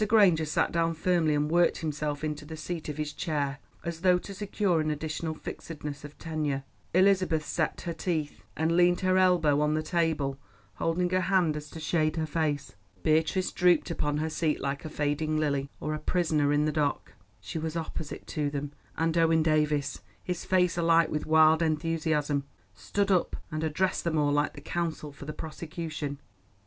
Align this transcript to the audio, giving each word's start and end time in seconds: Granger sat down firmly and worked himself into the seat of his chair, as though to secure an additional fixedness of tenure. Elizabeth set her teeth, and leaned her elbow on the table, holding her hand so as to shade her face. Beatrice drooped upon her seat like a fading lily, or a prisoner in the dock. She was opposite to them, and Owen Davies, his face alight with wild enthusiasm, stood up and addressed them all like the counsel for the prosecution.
Granger 0.07 0.45
sat 0.45 0.71
down 0.71 0.95
firmly 0.95 1.35
and 1.35 1.47
worked 1.51 1.77
himself 1.77 2.23
into 2.23 2.43
the 2.43 2.57
seat 2.57 2.89
of 2.89 2.97
his 2.97 3.13
chair, 3.13 3.59
as 3.85 4.01
though 4.01 4.17
to 4.17 4.33
secure 4.33 4.81
an 4.81 4.89
additional 4.89 5.35
fixedness 5.35 6.03
of 6.03 6.17
tenure. 6.17 6.63
Elizabeth 6.95 7.45
set 7.45 7.81
her 7.81 7.93
teeth, 7.93 8.43
and 8.57 8.75
leaned 8.75 9.01
her 9.01 9.19
elbow 9.19 9.61
on 9.61 9.75
the 9.75 9.83
table, 9.83 10.39
holding 10.77 11.07
her 11.11 11.21
hand 11.21 11.53
so 11.53 11.57
as 11.57 11.69
to 11.69 11.79
shade 11.79 12.15
her 12.15 12.25
face. 12.25 12.73
Beatrice 13.03 13.51
drooped 13.51 13.91
upon 13.91 14.17
her 14.17 14.29
seat 14.31 14.59
like 14.59 14.83
a 14.85 14.89
fading 14.89 15.37
lily, 15.37 15.69
or 15.79 15.93
a 15.93 15.99
prisoner 15.99 16.51
in 16.51 16.65
the 16.65 16.71
dock. 16.71 17.13
She 17.39 17.59
was 17.59 17.77
opposite 17.77 18.25
to 18.25 18.49
them, 18.49 18.71
and 18.97 19.15
Owen 19.15 19.43
Davies, 19.43 20.01
his 20.23 20.45
face 20.45 20.79
alight 20.79 21.11
with 21.11 21.27
wild 21.27 21.61
enthusiasm, 21.61 22.45
stood 22.73 23.11
up 23.11 23.35
and 23.51 23.63
addressed 23.63 24.03
them 24.03 24.17
all 24.17 24.31
like 24.31 24.53
the 24.55 24.61
counsel 24.61 25.11
for 25.11 25.25
the 25.25 25.31
prosecution. 25.31 26.17